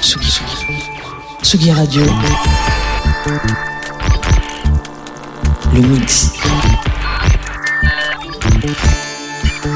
[0.00, 0.30] Tsugi,
[1.42, 2.02] Tsugi Radio.
[5.74, 6.32] Le mix.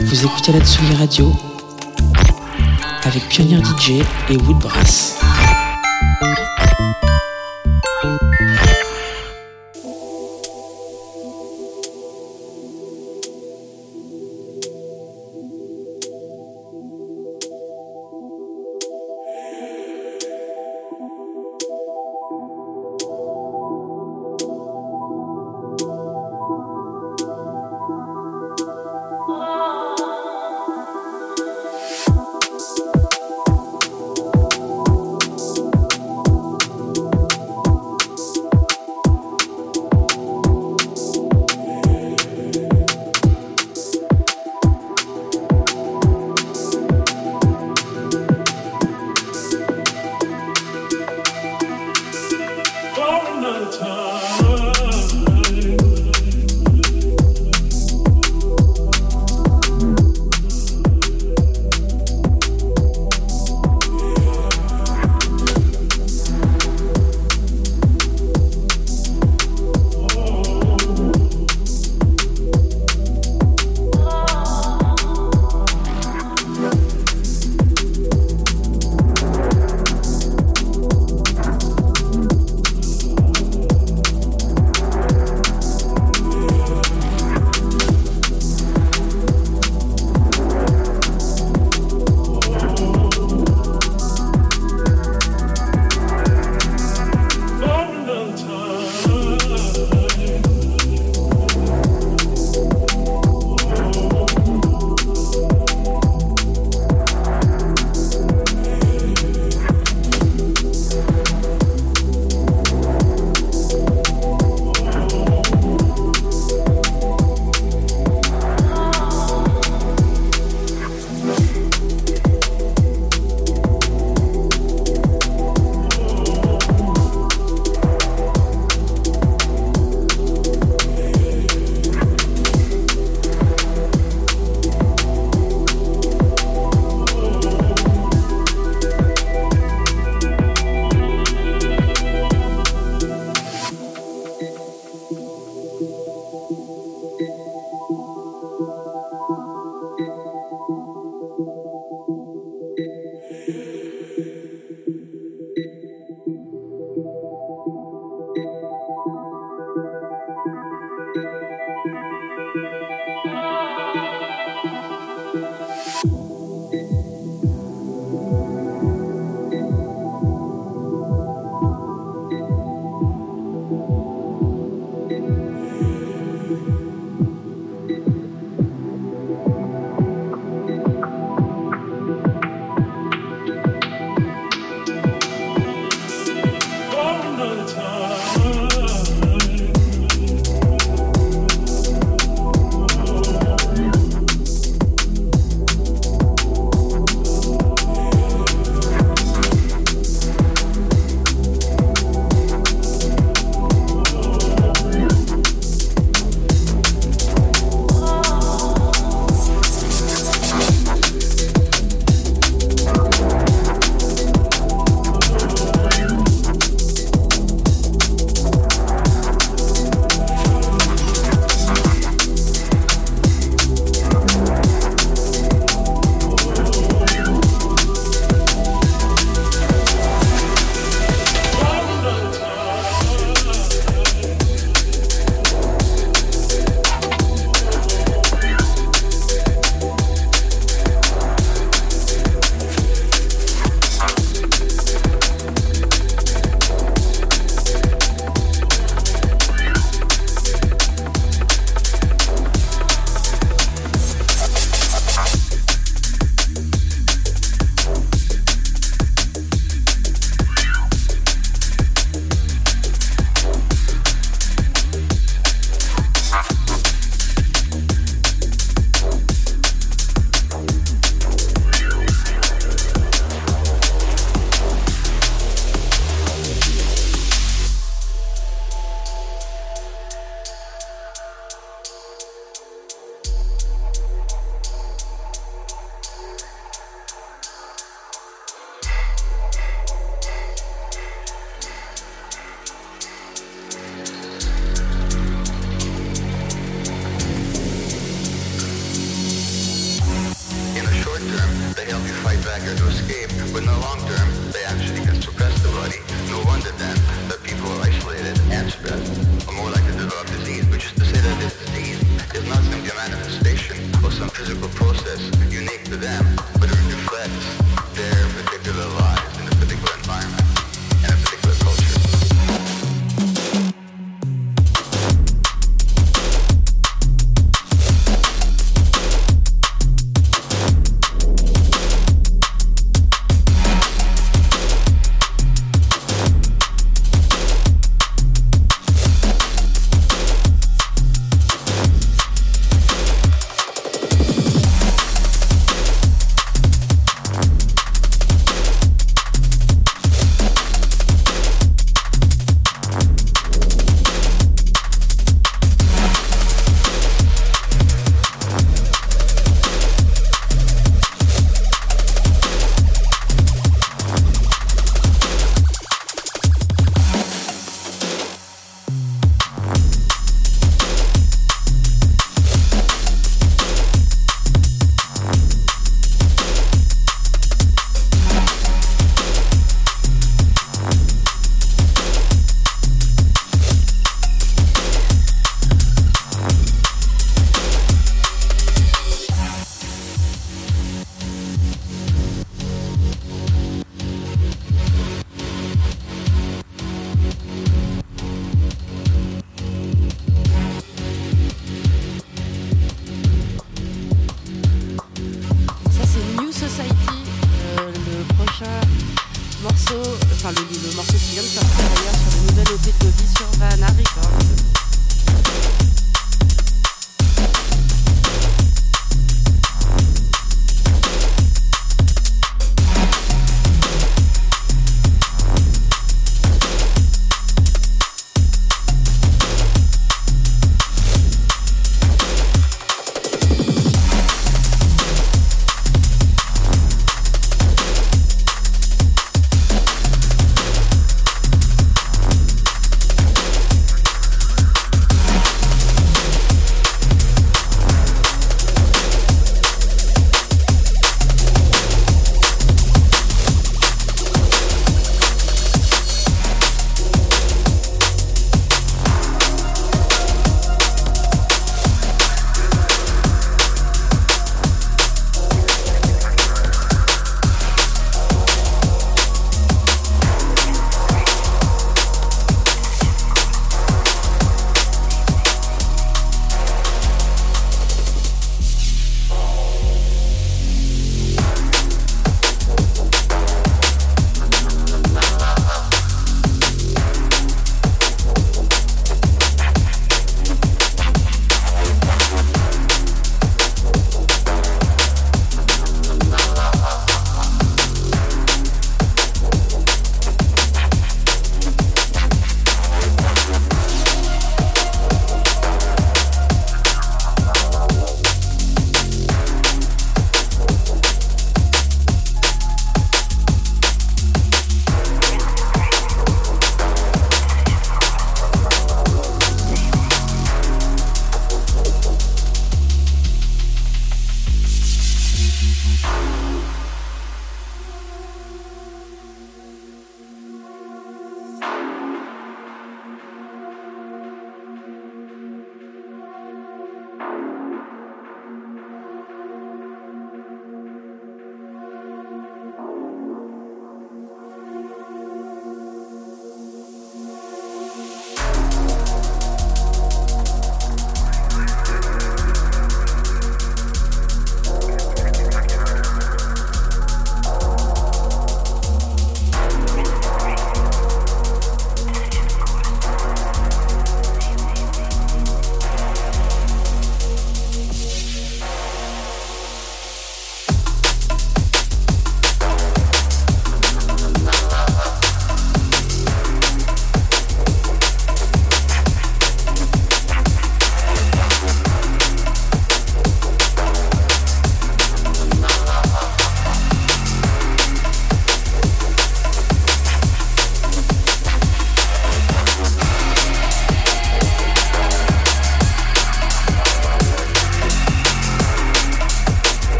[0.00, 1.32] Vous écoutez la Tsugi Radio
[3.04, 5.18] avec Pionnier DJ et Woodbrass.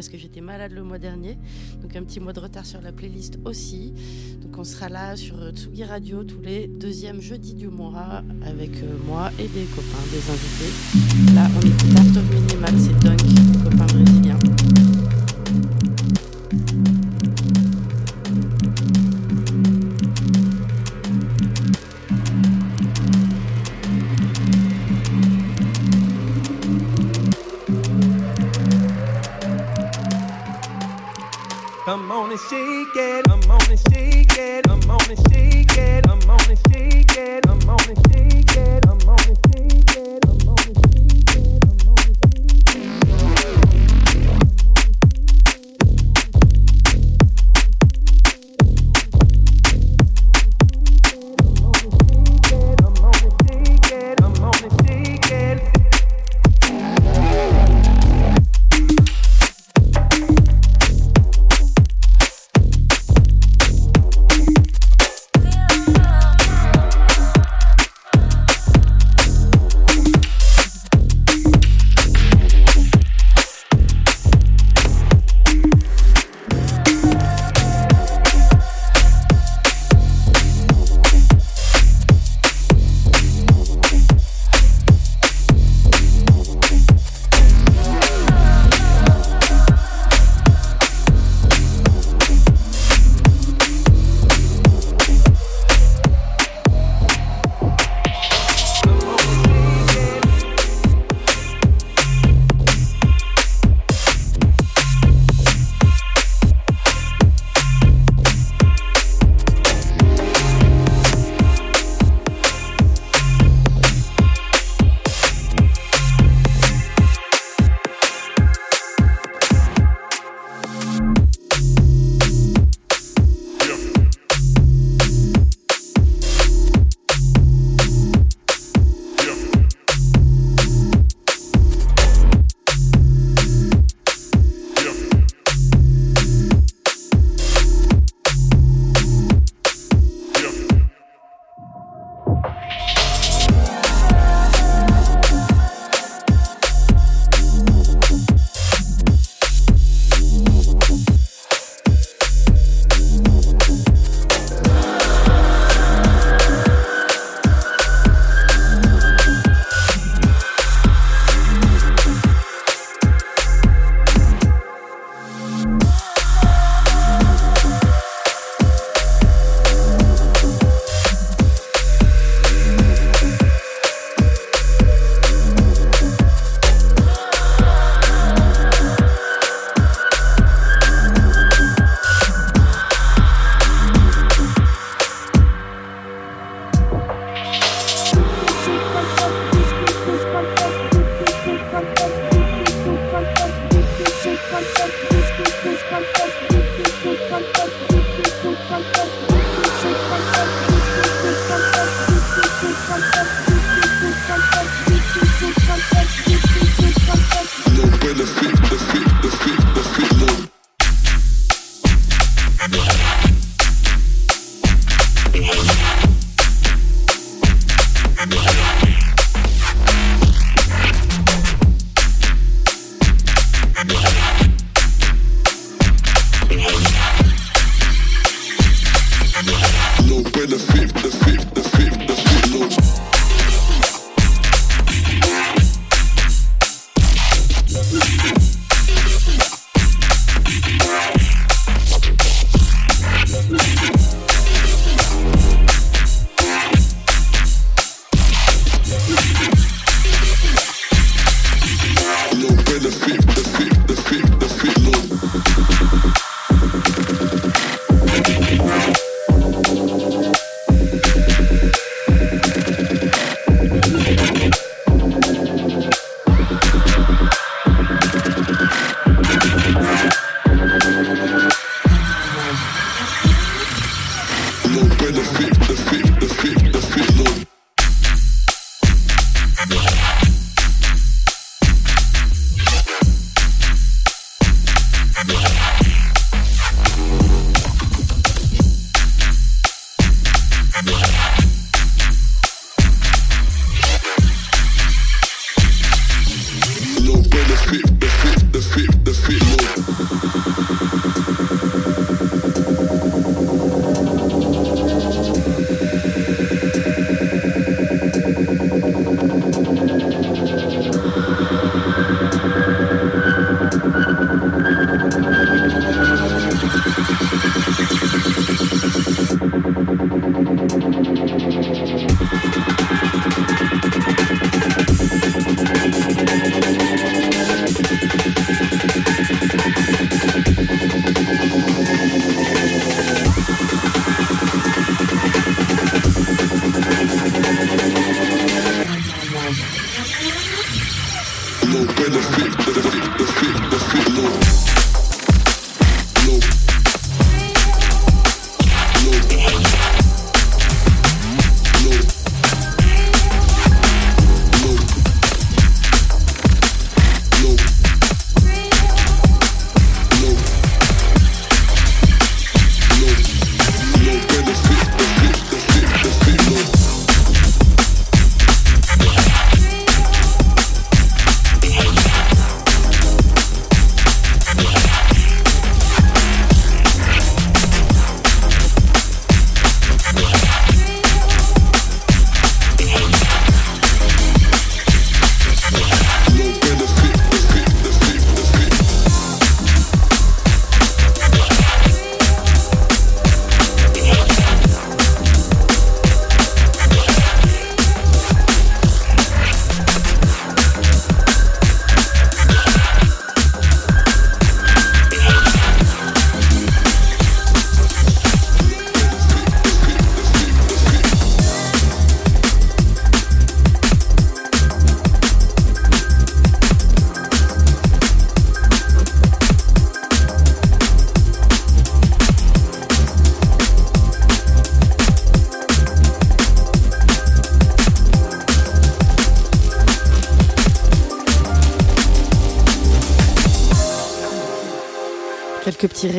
[0.00, 1.36] Parce que j'étais malade le mois dernier.
[1.82, 3.92] Donc un petit mois de retard sur la playlist aussi.
[4.40, 8.70] Donc on sera là sur Tsugi Radio tous les deuxièmes jeudis du mois avec
[9.06, 11.34] moi et des copains, des invités.
[11.34, 12.16] Là on écoute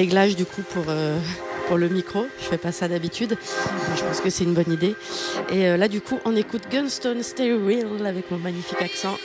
[0.01, 1.19] réglage du coup pour, euh,
[1.67, 2.25] pour le micro.
[2.39, 3.37] Je fais pas ça d'habitude.
[3.95, 4.95] Je pense que c'est une bonne idée.
[5.51, 9.15] Et euh, là du coup on écoute Gunstone Stay Real avec mon magnifique accent.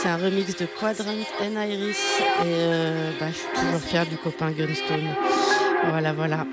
[0.00, 2.02] C'est un remix de Quadrant and Iris.
[2.44, 5.08] Et euh, bah, je suis toujours fière du copain Gunstone.
[5.90, 6.46] Voilà, voilà.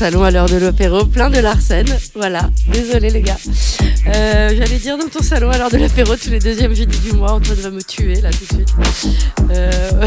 [0.00, 1.84] Salon à l'heure de l'apéro, plein de Larsen.
[2.14, 3.36] Voilà, désolé les gars.
[4.06, 7.12] Euh, J'allais dire dans ton salon à l'heure de l'apéro tous les deuxièmes jeudis du
[7.12, 8.74] mois, Antoine va me tuer là tout de suite.
[9.50, 10.06] Euh,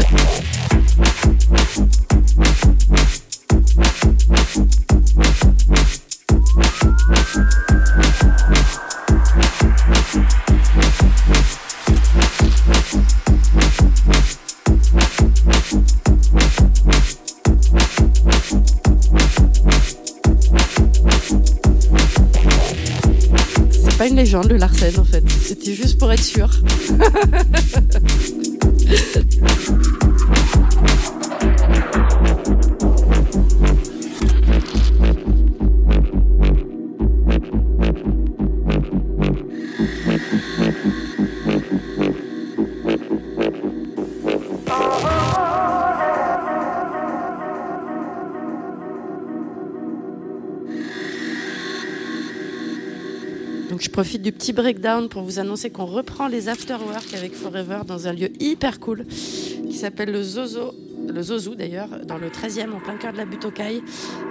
[54.04, 58.12] profite du petit breakdown pour vous annoncer qu'on reprend les afterwork avec Forever dans un
[58.12, 60.74] lieu hyper cool qui s'appelle le Zozo.
[61.08, 63.46] Le Zozo d'ailleurs, dans le 13e, en plein cœur de la butte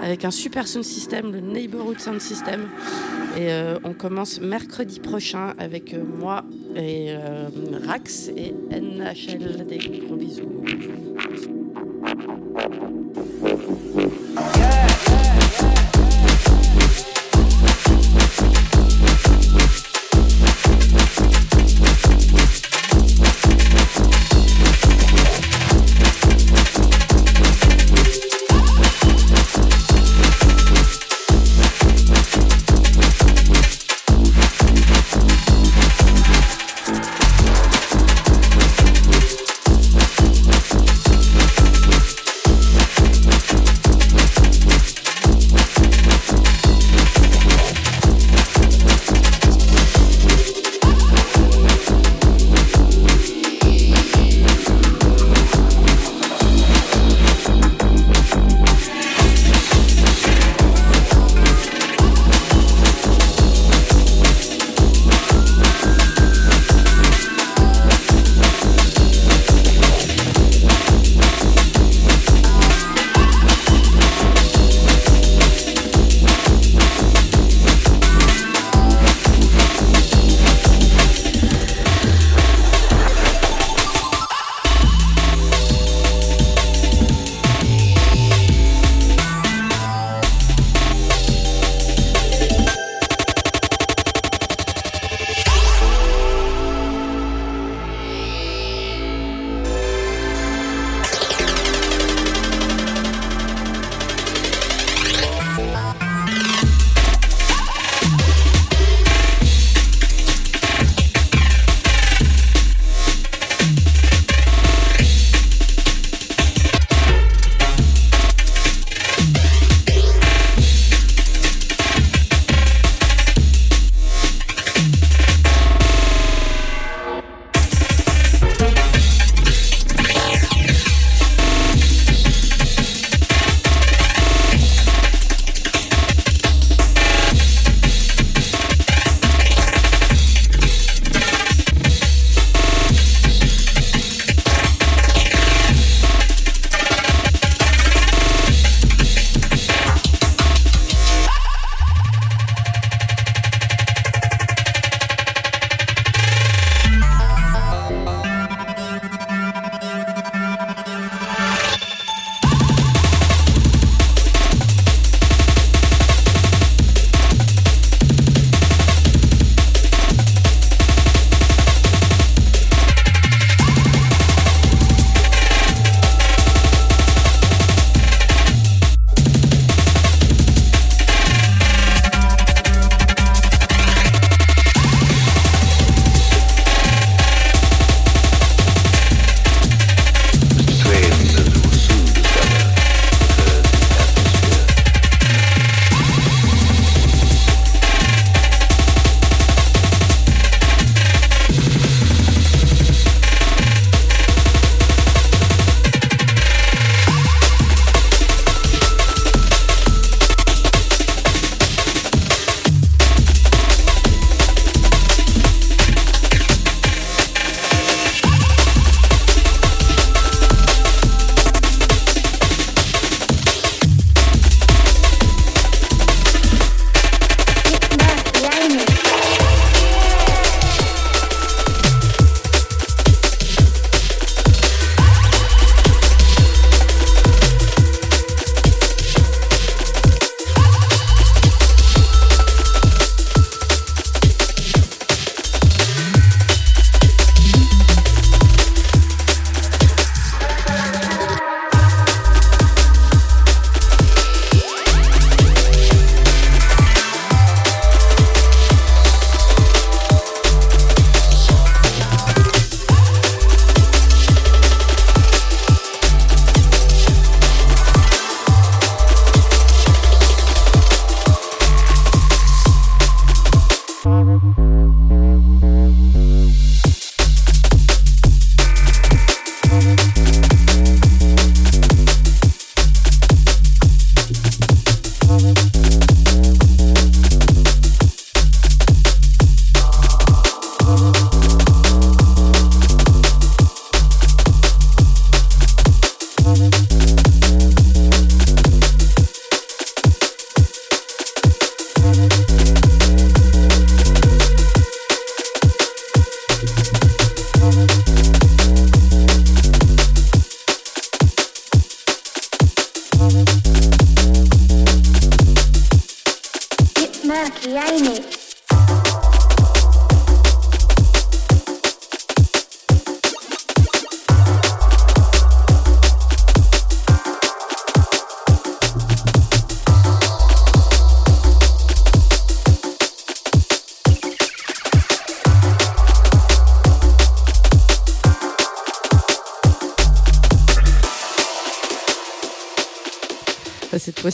[0.04, 2.68] avec un super sound system, le Neighborhood Sound System.
[3.36, 7.50] Et euh, on commence mercredi prochain avec euh, moi et euh,
[7.88, 9.66] Rax et NHL.
[9.66, 10.52] Des gros bisous.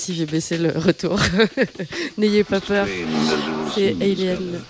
[0.09, 1.19] Fois-ci, j'ai baissé le retour.
[2.17, 2.87] N'ayez pas peur.
[3.73, 4.61] C'est Alien.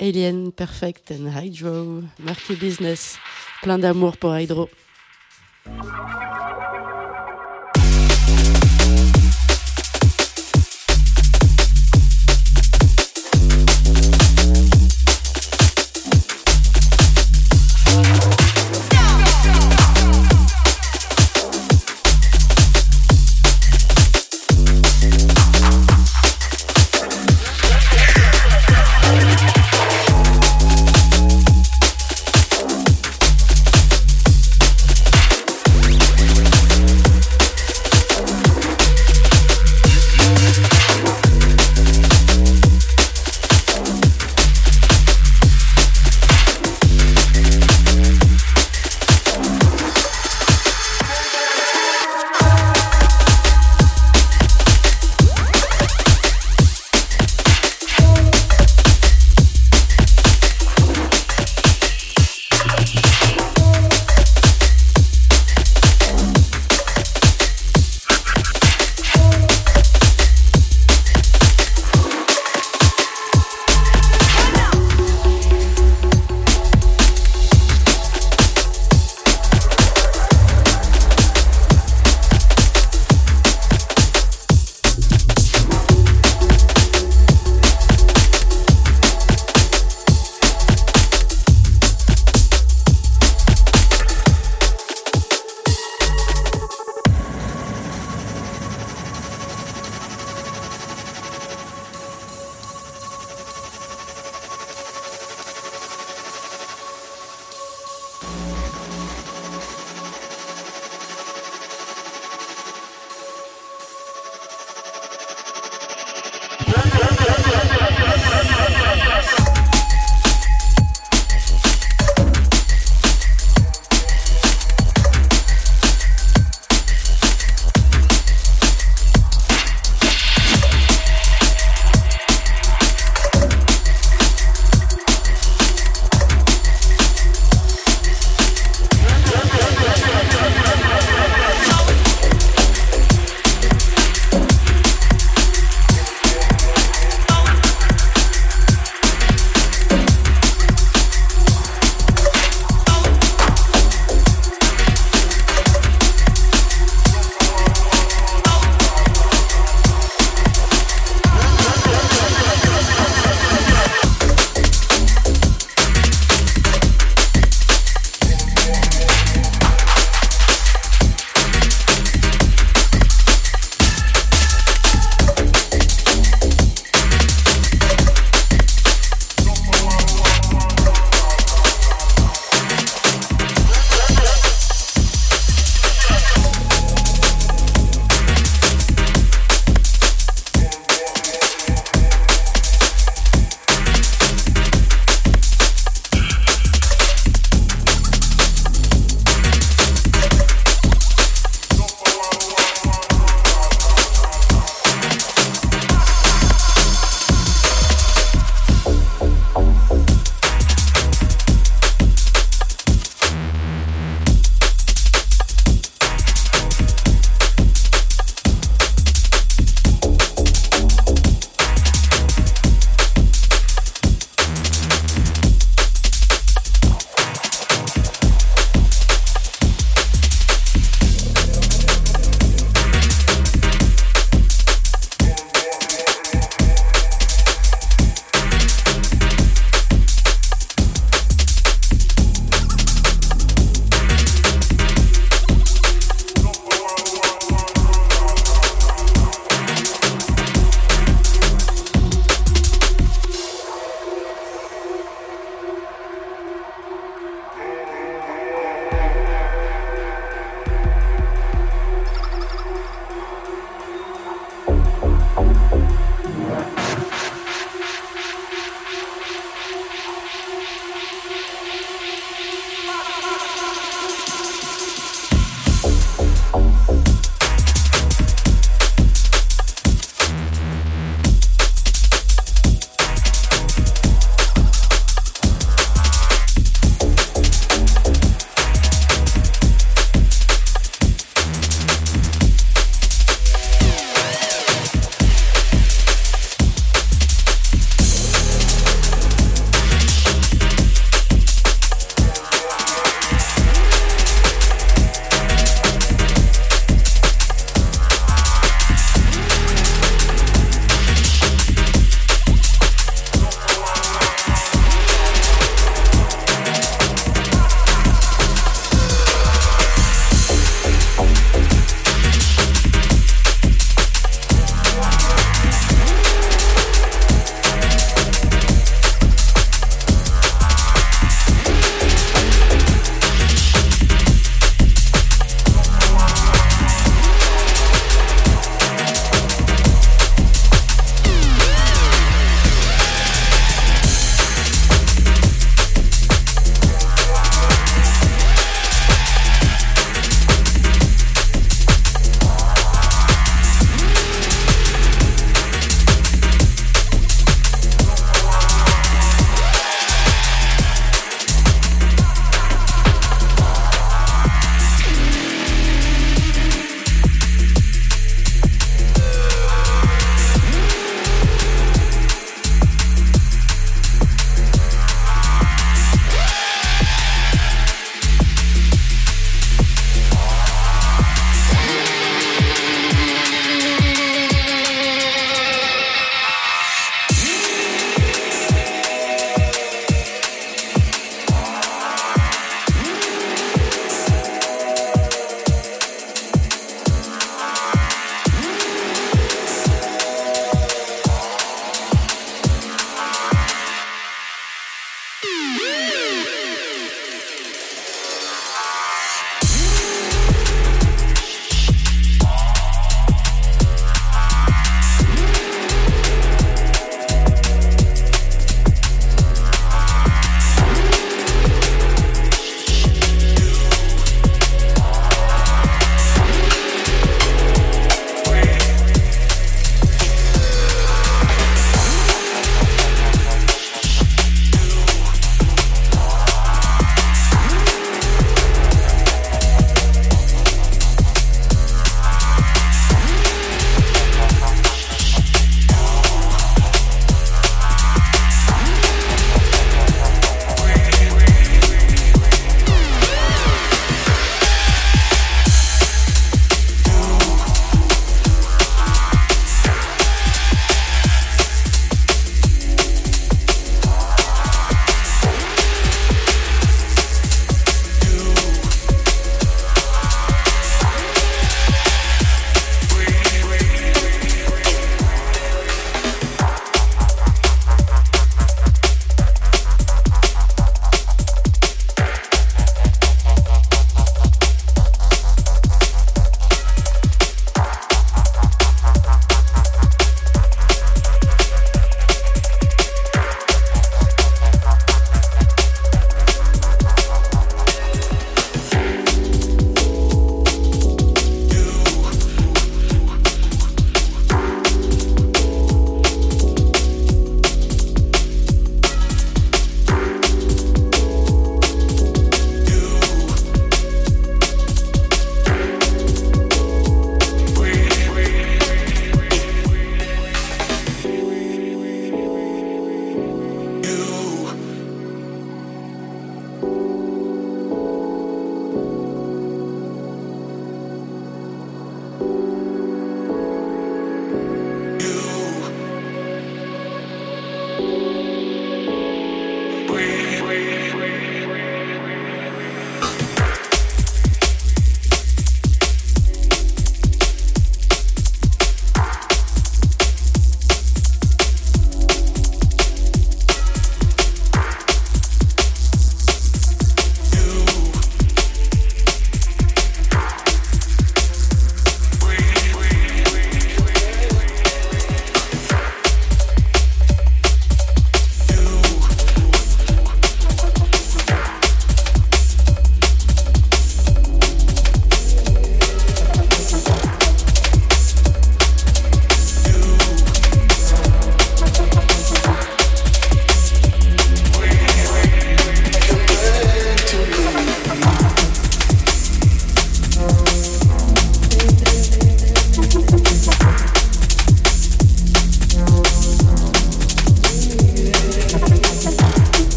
[0.00, 2.02] Alien Perfect and Hydro.
[2.18, 3.18] Marqué business.
[3.62, 4.68] Plein d'amour pour Hydro.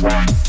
[0.00, 0.47] One.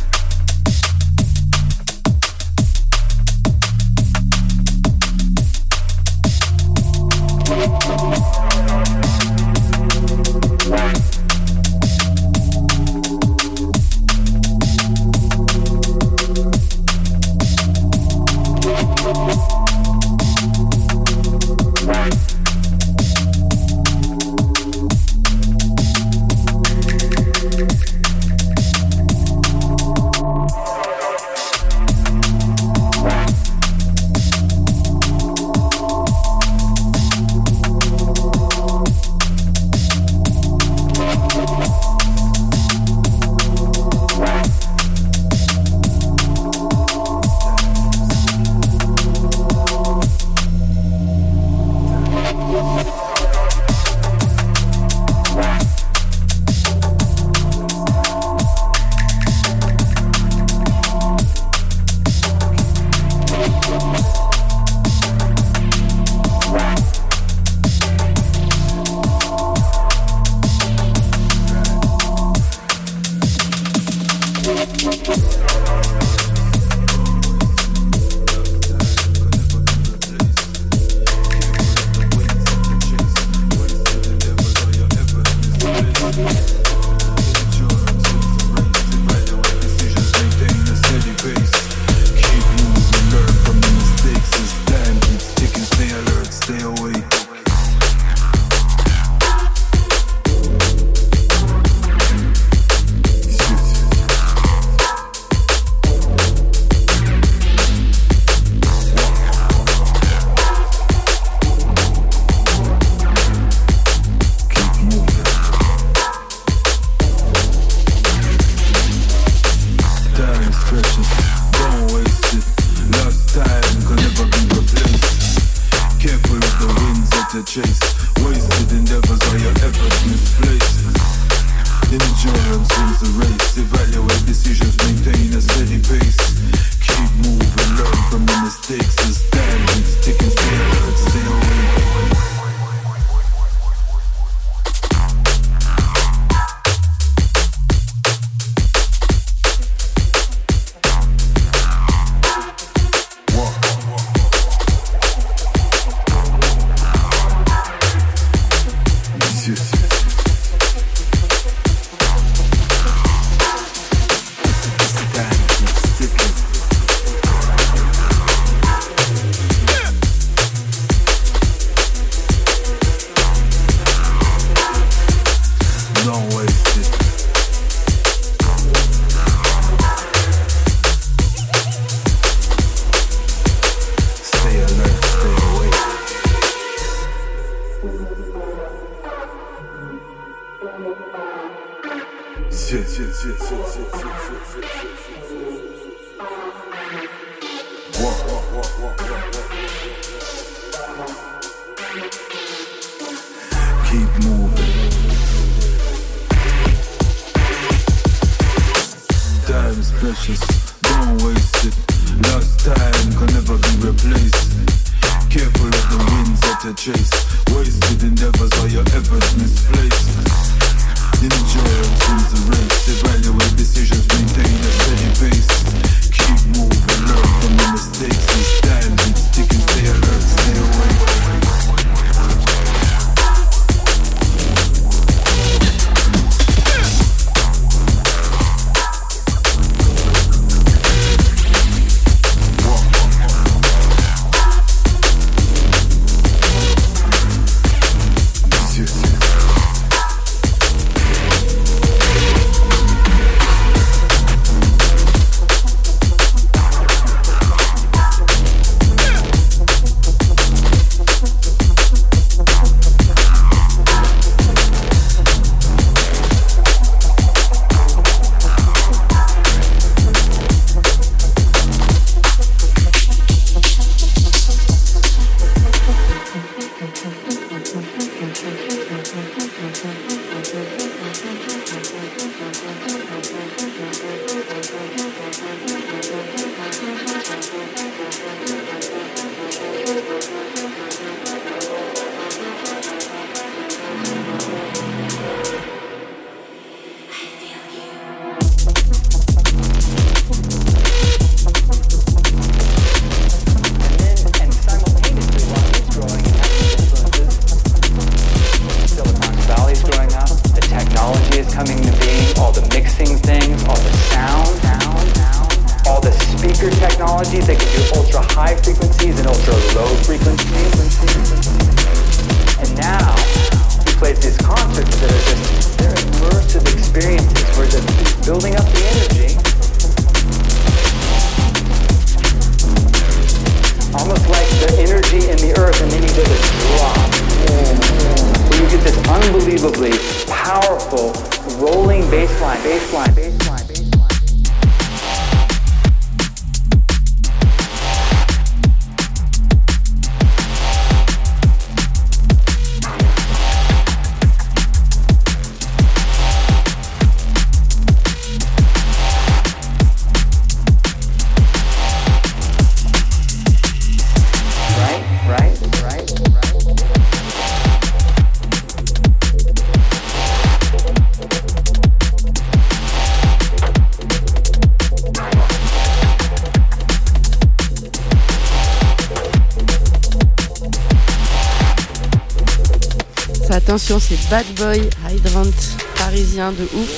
[384.30, 385.52] Bad Boy Hydrant
[385.98, 386.90] parisien de ouf.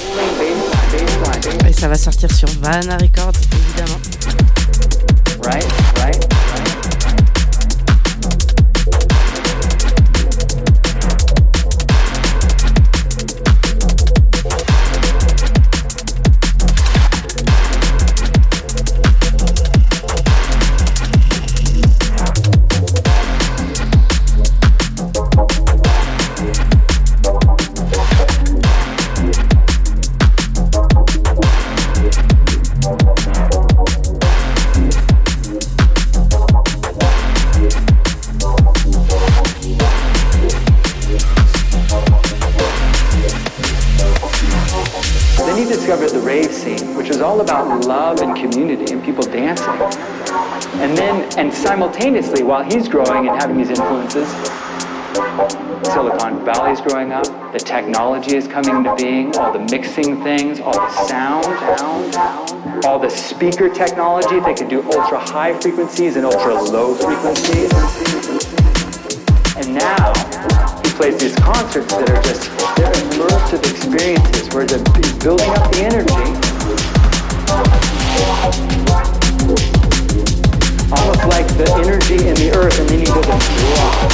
[1.66, 4.00] Et ça va sortir sur Vanna Records, évidemment.
[5.44, 5.81] Right.
[51.72, 54.28] Simultaneously, while he's growing and having these influences,
[55.88, 60.74] Silicon Valley's growing up, the technology is coming into being, all the mixing things, all
[60.74, 61.46] the sound,
[62.86, 67.72] all the speaker technology, they can do ultra high frequencies and ultra low frequencies.
[69.56, 70.12] And now
[70.84, 74.84] he plays these concerts that are just they're immersive experiences where they're
[75.24, 76.42] building up the energy.
[81.22, 84.12] Almost like the energy in the earth and then you go to drop.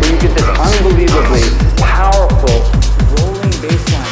[0.00, 1.42] Where you get this unbelievably
[1.78, 2.62] powerful
[3.18, 4.03] rolling bass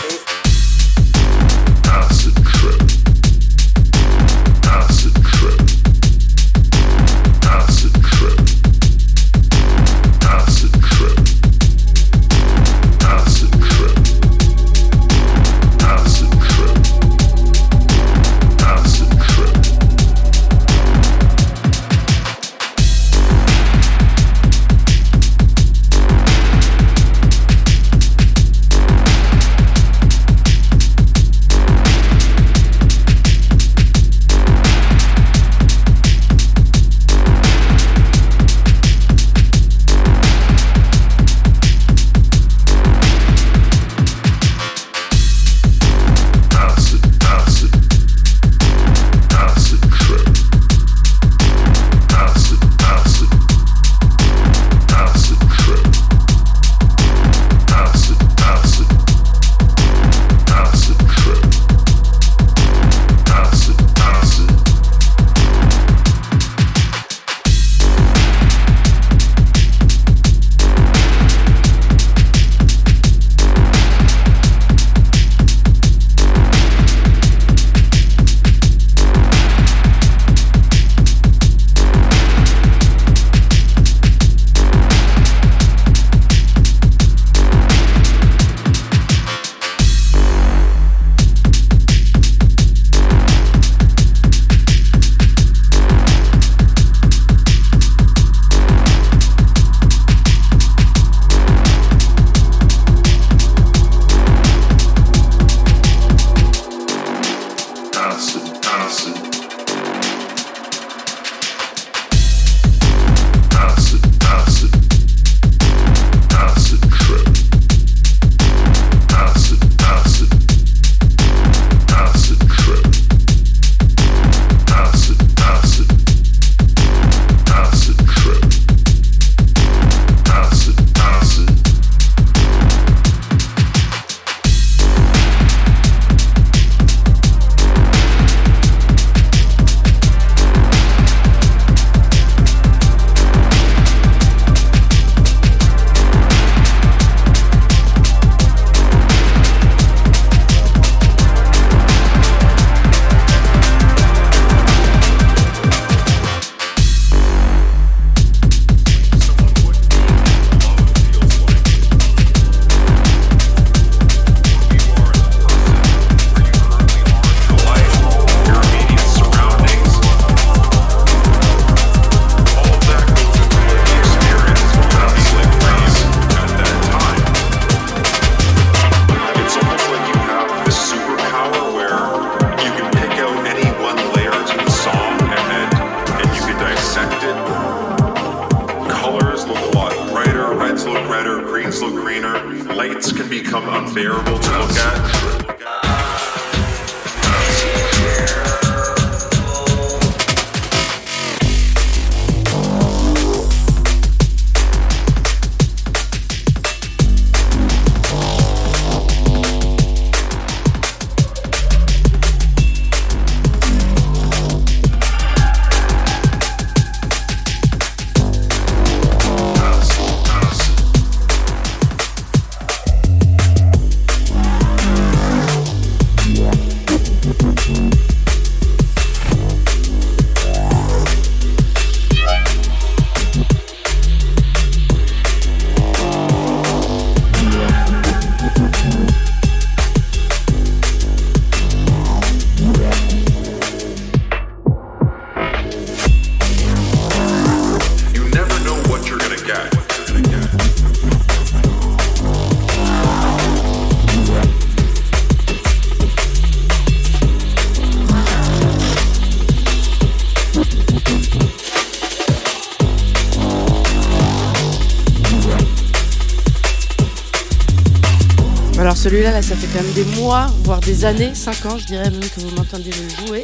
[269.23, 272.11] celui-là, là, ça fait quand même des mois, voire des années, 5 ans, je dirais
[272.11, 273.43] même que vous m'entendez le jouer.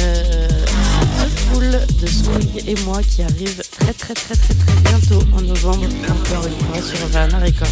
[0.00, 0.48] Euh,
[1.18, 1.70] c'est Full
[2.00, 6.46] de Swing et moi qui arrive très très très très très bientôt en novembre, encore
[6.46, 7.68] une fois sur Havana Records.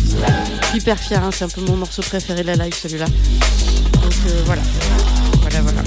[0.73, 3.07] Je hyper fier, hein, c'est un peu mon morceau préféré de la live celui-là.
[3.07, 4.62] Donc euh, voilà,
[5.41, 5.83] voilà, voilà.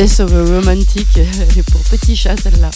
[0.00, 1.08] Death of a Romantic,
[1.70, 2.70] pour petit chat celle-là.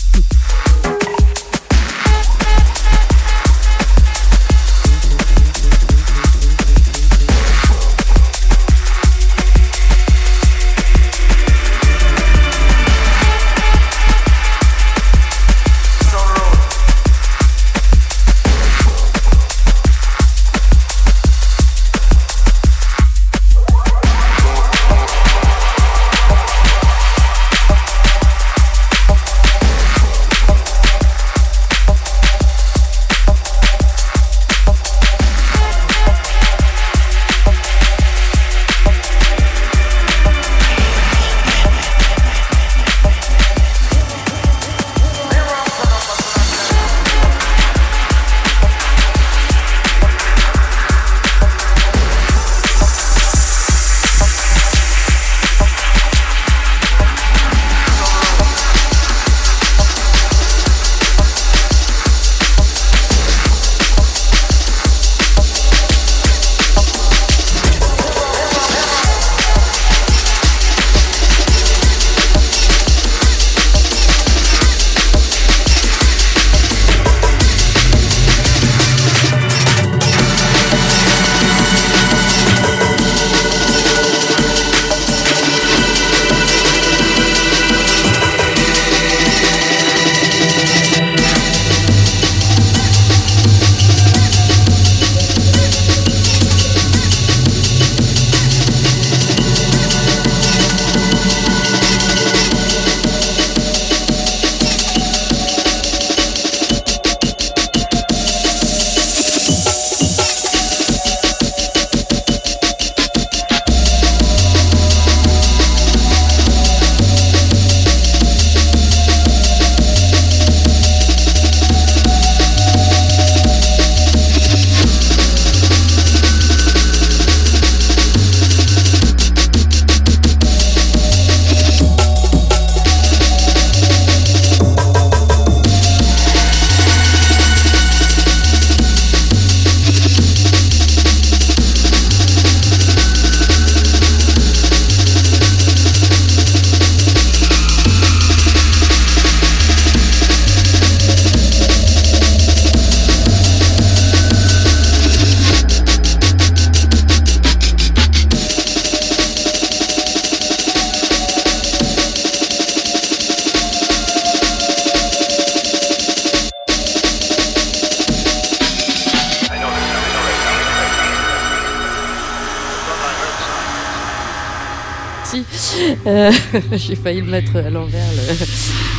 [176.24, 176.32] Euh,
[176.72, 178.06] J'ai failli le mettre à l'envers,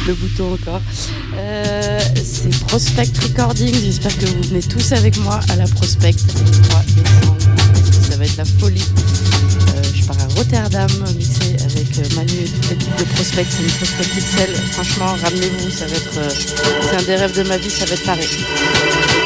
[0.07, 0.81] le, bouton encore.
[1.35, 3.73] Euh, c'est Prospect Recording.
[3.73, 7.37] J'espère que vous venez tous avec moi à la Prospect le 3 décembre.
[8.09, 8.83] Ça va être la folie.
[9.75, 13.45] Euh, je pars à Rotterdam mixer avec Manu et de Prospect.
[13.49, 14.55] C'est une Prospect XL.
[14.73, 15.71] Franchement, ramenez-vous.
[15.71, 16.35] Ça va être.
[16.81, 17.69] c'est un des rêves de ma vie.
[17.69, 19.24] Ça va être pareil.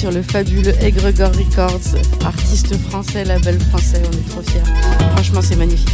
[0.00, 1.94] Sur le fabuleux Egregor Records,
[2.24, 4.62] artiste français, label français, on est trop fiers.
[5.12, 5.90] Franchement, c'est magnifique.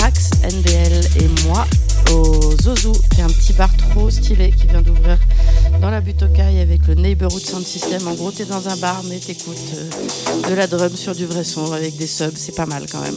[0.00, 1.66] Rax, NBL et moi
[2.12, 5.18] au Zozo, qui est un petit bar trop stylé qui vient d'ouvrir
[5.80, 8.06] dans la butte avec le Neighborhood Sound System.
[8.08, 11.44] En gros, t'es dans un bar, mais t'écoutes euh, de la drum sur du vrai
[11.44, 13.16] son avec des subs, c'est pas mal quand même.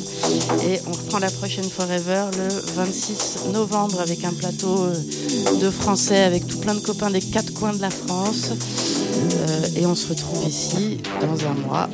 [0.67, 6.23] Et on reprend la prochaine Forever le 26 novembre avec un plateau euh, de français
[6.23, 8.51] avec tout plein de copains des quatre coins de la France.
[8.51, 11.89] Euh, et on se retrouve ici dans un mois.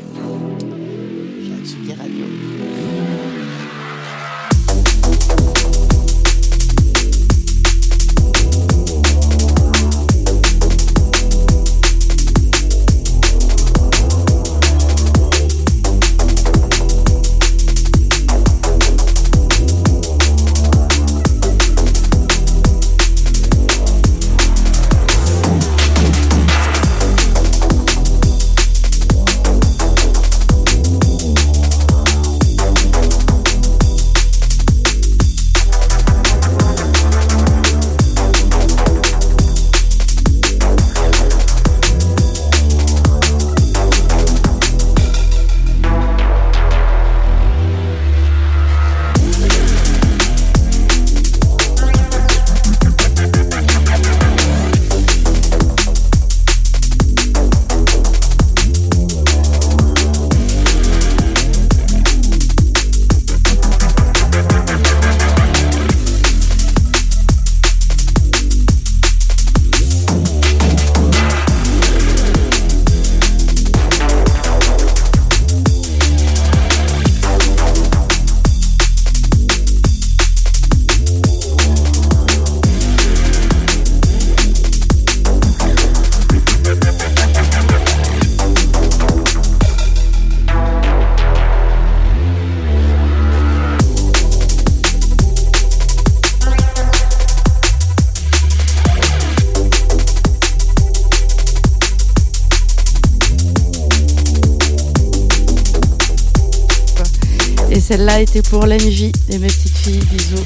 [108.10, 110.00] Celle-là pour l'NJ et mes petites filles.
[110.12, 110.44] Bisous.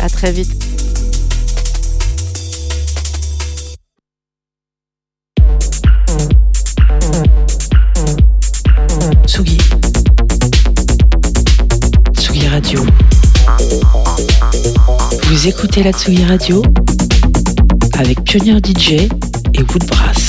[0.00, 0.50] À très vite.
[9.26, 9.58] Tsugi.
[12.18, 12.86] Tsugi Radio.
[15.24, 16.62] Vous écoutez la Tsugi Radio
[17.98, 19.08] avec Pionnier DJ
[19.54, 20.21] et Woodbrass.